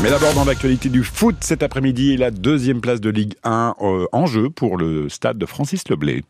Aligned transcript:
Mais 0.00 0.10
d'abord, 0.10 0.32
dans 0.32 0.44
l'actualité 0.44 0.88
du 0.90 1.02
foot, 1.02 1.34
cet 1.40 1.64
après-midi, 1.64 2.16
la 2.16 2.30
deuxième 2.30 2.80
place 2.80 3.00
de 3.00 3.10
Ligue 3.10 3.34
1 3.42 3.74
euh, 3.80 4.06
en 4.12 4.26
jeu 4.26 4.48
pour 4.48 4.76
le 4.76 5.08
stade 5.08 5.38
de 5.38 5.44
Francis 5.44 5.88
Leblé. 5.88 6.22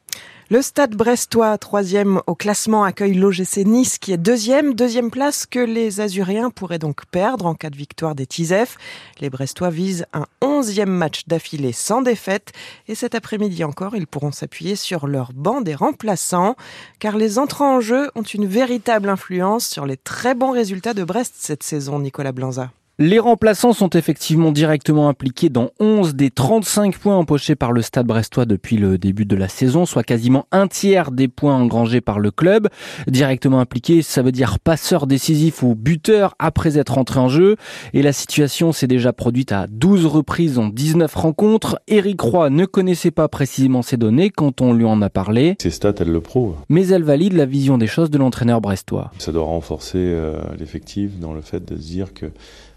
Le 0.51 0.63
stade 0.63 0.97
brestois, 0.97 1.59
troisième 1.59 2.23
au 2.27 2.35
classement, 2.35 2.83
accueille 2.83 3.13
l'OGC 3.13 3.67
Nice 3.67 3.99
qui 3.99 4.15
est 4.15 4.17
deuxième. 4.17 4.73
Deuxième 4.73 5.11
place 5.11 5.45
que 5.45 5.59
les 5.59 6.01
Azuréens 6.01 6.49
pourraient 6.49 6.79
donc 6.79 7.05
perdre 7.05 7.45
en 7.45 7.55
cas 7.55 7.69
de 7.69 7.77
victoire 7.77 8.15
des 8.15 8.25
Tisef. 8.25 8.79
Les 9.21 9.29
Brestois 9.29 9.69
visent 9.69 10.07
un 10.15 10.25
onzième 10.41 10.89
match 10.89 11.25
d'affilée 11.27 11.73
sans 11.73 12.01
défaite. 12.01 12.53
Et 12.89 12.95
cet 12.95 13.15
après-midi 13.15 13.65
encore, 13.65 13.95
ils 13.95 14.07
pourront 14.07 14.33
s'appuyer 14.33 14.77
sur 14.77 15.07
leur 15.07 15.35
banc 15.35 15.61
des 15.61 15.75
remplaçants. 15.75 16.57
Car 17.01 17.19
les 17.19 17.39
entrants 17.39 17.77
en 17.77 17.81
jeu 17.83 18.11
ont 18.15 18.23
une 18.23 18.47
véritable 18.47 19.11
influence 19.11 19.67
sur 19.67 19.85
les 19.85 19.99
très 19.99 20.35
bons 20.35 20.53
résultats 20.53 20.95
de 20.95 21.05
Brest 21.05 21.35
cette 21.37 21.63
saison, 21.63 21.99
Nicolas 21.99 22.33
Blanza. 22.33 22.71
Les 23.01 23.21
remplaçants 23.21 23.75
sont 23.75 23.91
effectivement 23.91 24.51
directement 24.51 25.09
impliqués 25.09 25.51
dans 25.51 25.69
11 25.79 26.17
des 26.17 26.31
35 26.33 26.99
points 26.99 27.17
empochés 27.17 27.55
par 27.55 27.71
le 27.71 27.81
Stade 27.81 28.09
brestois 28.09 28.45
depuis 28.45 28.77
le 28.77 28.99
début 28.99 29.25
de 29.25 29.37
la 29.37 29.47
saison, 29.47 29.87
soit 29.87 30.03
quasiment 30.03 30.47
un 30.51 30.67
tiers 30.67 31.13
des 31.13 31.29
points 31.29 31.55
engrangés 31.55 32.01
par 32.01 32.19
le 32.19 32.33
club. 32.33 32.67
Directement 33.07 33.61
impliqués, 33.61 34.03
ça 34.03 34.23
veut 34.23 34.33
dire 34.33 34.59
passeur 34.59 35.07
décisif 35.07 35.63
ou 35.63 35.77
buteur 35.77 36.35
après 36.41 36.77
être 36.77 36.99
entré 36.99 37.21
en 37.21 37.29
jeu. 37.29 37.55
Et 37.93 38.03
la 38.03 38.13
situation 38.13 38.73
s'est 38.73 38.89
déjà 38.89 39.13
produite 39.13 39.53
à 39.53 39.69
12 39.69 40.05
reprises 40.07 40.59
en 40.59 40.67
19 40.67 41.15
rencontres. 41.15 41.79
Eric 41.87 42.21
Roy 42.21 42.51
ne 42.51 42.65
connaissait 42.65 43.13
pas 43.13 43.29
précisément 43.29 43.83
ces 43.83 43.97
données 43.97 44.31
quand 44.31 44.61
on 44.61 44.73
lui 44.73 44.85
en 44.85 45.01
a 45.03 45.09
parlé. 45.09 45.55
Ces 45.61 45.71
stats, 45.71 45.95
elles 46.01 46.11
le 46.11 46.21
prouvent. 46.21 46.57
Mais 46.69 46.89
elle 46.89 47.05
valide 47.05 47.35
la 47.35 47.47
vision 47.47 47.79
des 47.79 47.87
choses 47.87 48.11
de 48.11 48.19
l'entraîneur 48.19 48.61
brestois. 48.61 49.13
Ça 49.19 49.31
doit 49.31 49.45
renforcer 49.45 49.99
euh, 49.99 50.41
l'effectif 50.59 51.21
dans 51.21 51.33
le 51.33 51.43
fait 51.43 51.65
de 51.65 51.81
se 51.81 51.87
dire 51.87 52.13
que 52.13 52.27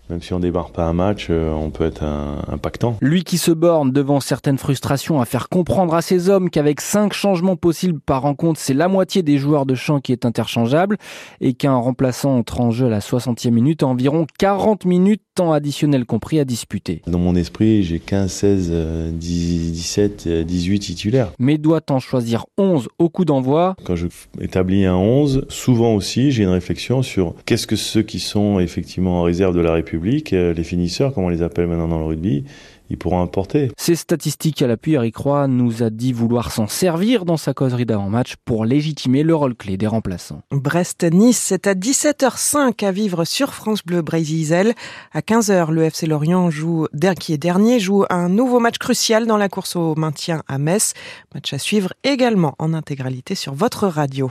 même 0.09 0.21
si 0.21 0.33
on 0.33 0.39
débarque 0.39 0.73
pas 0.73 0.85
un 0.85 0.93
match, 0.93 1.27
euh, 1.29 1.51
on 1.51 1.69
peut 1.69 1.85
être 1.85 2.03
impactant. 2.47 2.97
Lui 3.01 3.23
qui 3.23 3.37
se 3.37 3.51
borne 3.51 3.91
devant 3.91 4.19
certaines 4.19 4.57
frustrations 4.57 5.21
à 5.21 5.25
faire 5.25 5.49
comprendre 5.49 5.93
à 5.93 6.01
ses 6.01 6.29
hommes 6.29 6.49
qu'avec 6.49 6.81
cinq 6.81 7.13
changements 7.13 7.55
possibles 7.55 7.99
par 7.99 8.23
rencontre, 8.23 8.59
c'est 8.59 8.73
la 8.73 8.87
moitié 8.87 9.23
des 9.23 9.37
joueurs 9.37 9.65
de 9.65 9.75
champ 9.75 9.99
qui 9.99 10.11
est 10.11 10.25
interchangeable 10.25 10.97
et 11.39 11.53
qu'un 11.53 11.75
remplaçant 11.75 12.37
entre 12.37 12.59
en 12.59 12.71
jeu 12.71 12.87
à 12.87 12.89
la 12.89 12.99
60e 12.99 13.51
minute 13.51 13.83
a 13.83 13.87
environ 13.87 14.25
40 14.37 14.85
minutes 14.85 15.21
temps 15.35 15.53
additionnel 15.53 16.05
compris 16.05 16.39
à 16.39 16.45
disputer. 16.45 17.01
Dans 17.07 17.19
mon 17.19 17.35
esprit, 17.35 17.83
j'ai 17.83 17.99
15, 17.99 18.31
16, 18.31 18.71
17, 19.13 20.27
18 20.45 20.79
titulaires. 20.79 21.31
Mais 21.39 21.57
doit-on 21.57 21.99
choisir 21.99 22.45
11 22.57 22.89
au 22.99 23.09
coup 23.09 23.23
d'envoi? 23.23 23.75
Quand 23.85 23.95
je 23.95 24.07
établis 24.41 24.85
un 24.85 24.95
11, 24.95 25.45
souvent 25.47 25.93
aussi, 25.93 26.31
j'ai 26.31 26.43
une 26.43 26.49
réflexion 26.49 27.01
sur 27.01 27.35
qu'est-ce 27.45 27.67
que 27.67 27.77
ceux 27.77 28.01
qui 28.01 28.19
sont 28.19 28.59
effectivement 28.59 29.21
en 29.21 29.23
réserve 29.23 29.55
de 29.55 29.61
la 29.61 29.73
République 29.73 29.90
euh, 30.33 30.53
les 30.53 30.63
finisseurs, 30.63 31.13
comme 31.13 31.25
on 31.25 31.29
les 31.29 31.41
appelle 31.41 31.67
maintenant 31.67 31.87
dans 31.87 31.99
le 31.99 32.05
rugby, 32.05 32.45
ils 32.91 32.97
pourront 32.97 33.23
apporter. 33.23 33.71
Ces 33.77 33.95
statistiques 33.95 34.61
à 34.61 34.67
l'appui, 34.67 34.93
Eric 34.93 35.15
Roy 35.15 35.47
nous 35.47 35.81
a 35.81 35.89
dit 35.89 36.11
vouloir 36.11 36.51
s'en 36.51 36.67
servir 36.67 37.23
dans 37.23 37.37
sa 37.37 37.53
causerie 37.53 37.85
d'avant-match 37.85 38.35
pour 38.43 38.65
légitimer 38.65 39.23
le 39.23 39.33
rôle 39.33 39.55
clé 39.55 39.77
des 39.77 39.87
remplaçants. 39.87 40.41
Brest-Nice, 40.51 41.39
c'est 41.39 41.67
à 41.67 41.73
17h05 41.73 42.85
à 42.85 42.91
vivre 42.91 43.23
sur 43.23 43.53
France 43.53 43.83
Bleu 43.85 44.01
Brésil. 44.01 44.73
À 45.13 45.21
15h, 45.21 45.71
le 45.71 45.83
FC 45.83 46.05
Lorient 46.05 46.49
joue, 46.49 46.87
qui 47.17 47.33
est 47.33 47.37
dernier, 47.37 47.79
joue 47.79 48.03
un 48.09 48.27
nouveau 48.27 48.59
match 48.59 48.77
crucial 48.77 49.25
dans 49.25 49.37
la 49.37 49.47
course 49.47 49.77
au 49.77 49.95
maintien 49.95 50.43
à 50.49 50.57
Metz. 50.57 50.93
Match 51.33 51.53
à 51.53 51.59
suivre 51.59 51.93
également 52.03 52.55
en 52.59 52.73
intégralité 52.73 53.35
sur 53.35 53.53
votre 53.53 53.87
radio. 53.87 54.29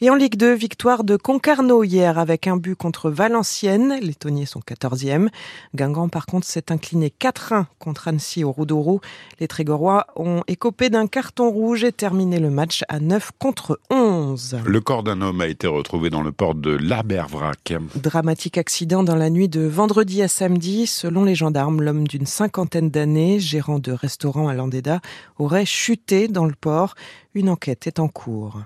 Et 0.00 0.08
en 0.08 0.14
Ligue 0.14 0.36
2, 0.36 0.54
victoire 0.54 1.04
de 1.04 1.16
Concarneau 1.16 1.84
hier 1.84 2.18
avec 2.18 2.46
un 2.46 2.56
but 2.56 2.74
contre 2.74 3.10
Valenciennes. 3.10 3.98
Les 4.00 4.14
Tonniers 4.14 4.46
sont 4.46 4.60
14e. 4.60 5.28
Guingamp, 5.74 6.08
par 6.08 6.24
contre, 6.24 6.46
s'est 6.46 6.72
incliné 6.72 7.12
4-1 7.20 7.66
contre 7.78 7.89
Annecy 8.06 8.44
au 8.44 8.52
Roudourou. 8.52 9.00
Les 9.38 9.48
Trégorois 9.48 10.06
ont 10.16 10.42
écopé 10.46 10.90
d'un 10.90 11.06
carton 11.06 11.50
rouge 11.50 11.84
et 11.84 11.92
terminé 11.92 12.38
le 12.38 12.50
match 12.50 12.84
à 12.88 13.00
9 13.00 13.32
contre 13.38 13.80
11. 13.90 14.58
Le 14.64 14.80
corps 14.80 15.02
d'un 15.02 15.20
homme 15.20 15.40
a 15.40 15.46
été 15.46 15.66
retrouvé 15.66 16.10
dans 16.10 16.22
le 16.22 16.32
port 16.32 16.54
de 16.54 16.70
l'Abervrac. 16.70 17.74
Dramatique 17.96 18.58
accident 18.58 19.02
dans 19.02 19.16
la 19.16 19.30
nuit 19.30 19.48
de 19.48 19.62
vendredi 19.62 20.22
à 20.22 20.28
samedi. 20.28 20.86
Selon 20.86 21.24
les 21.24 21.34
gendarmes, 21.34 21.82
l'homme 21.82 22.06
d'une 22.06 22.26
cinquantaine 22.26 22.90
d'années, 22.90 23.40
gérant 23.40 23.78
de 23.78 23.92
restaurant 23.92 24.48
à 24.48 24.54
Landéda, 24.54 25.00
aurait 25.38 25.66
chuté 25.66 26.28
dans 26.28 26.46
le 26.46 26.54
port. 26.58 26.94
Une 27.34 27.48
enquête 27.48 27.86
est 27.86 28.00
en 28.00 28.08
cours. 28.08 28.60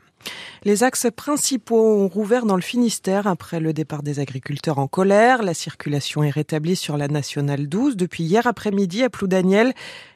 Les 0.66 0.82
axes 0.82 1.08
principaux 1.14 1.76
ont 1.76 2.08
rouvert 2.08 2.47
dans 2.47 2.56
le 2.56 2.62
Finistère 2.62 3.26
après 3.26 3.60
le 3.60 3.75
départ 3.75 4.02
des 4.02 4.19
agriculteurs 4.19 4.78
en 4.78 4.86
colère. 4.86 5.42
La 5.42 5.52
circulation 5.52 6.22
est 6.22 6.30
rétablie 6.30 6.75
sur 6.75 6.97
la 6.97 7.06
nationale 7.06 7.69
12 7.69 7.97
depuis 7.98 8.25
hier 8.25 8.47
après-midi 8.47 9.02
à 9.02 9.10
Ploudaniel. 9.10 9.75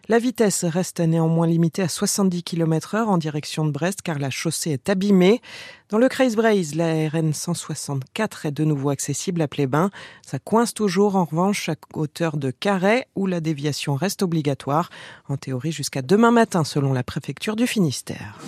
La 0.09 0.19
vitesse 0.19 0.65
reste 0.65 1.01
néanmoins 1.01 1.47
limitée 1.47 1.83
à 1.83 1.89
70 1.89 2.43
km 2.45 2.95
heure 2.95 3.11
en 3.11 3.19
direction 3.19 3.67
de 3.67 3.73
Brest 3.73 4.01
car 4.01 4.19
la 4.19 4.31
chaussée 4.31 4.71
est 4.71 4.89
abîmée. 4.89 5.43
Dans 5.91 5.99
le 5.99 6.09
Kreisbreis, 6.09 6.75
la 6.75 7.11
RN 7.11 7.35
164 7.35 8.47
est 8.47 8.53
de 8.53 8.65
nouveau 8.65 8.89
accessible 8.89 9.43
à 9.43 9.49
Plébin. 9.49 9.91
Ça 10.27 10.39
coince 10.39 10.73
toujours 10.73 11.17
en 11.17 11.27
revanche 11.27 11.69
à 11.69 11.75
hauteur 11.93 12.39
de 12.39 12.51
Carré 12.51 13.05
où 13.17 13.27
la 13.27 13.41
déviation 13.41 13.97
reste 13.97 14.23
obligatoire. 14.23 14.89
En 15.29 15.37
théorie 15.37 15.73
jusqu'à 15.73 16.01
demain 16.01 16.31
matin 16.31 16.65
selon 16.65 16.95
la 16.95 17.03
préfecture 17.03 17.55
du 17.55 17.67
Finistère. 17.67 18.39